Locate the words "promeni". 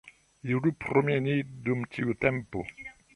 0.85-1.35